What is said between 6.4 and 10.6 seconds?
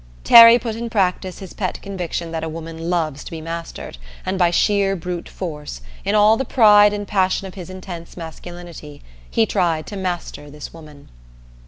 pride and passion of his intense masculinity, he tried to master